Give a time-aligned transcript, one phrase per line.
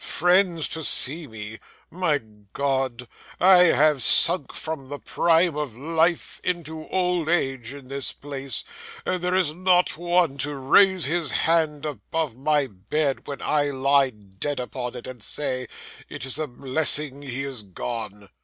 [0.03, 1.59] Friends to see me!
[1.91, 2.17] My
[2.53, 3.07] God!
[3.39, 8.63] I have sunk, from the prime of life into old age, in this place,
[9.05, 14.09] and there is not one to raise his hand above my bed when I lie
[14.09, 15.67] dead upon it, and say,
[16.09, 18.29] "It is a blessing he is gone!"